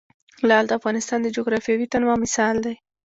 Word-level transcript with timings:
لعل 0.47 0.65
د 0.67 0.71
افغانستان 0.79 1.19
د 1.21 1.27
جغرافیوي 1.37 1.85
تنوع 1.93 2.15
مثال 2.23 2.55
دی. 2.65 2.75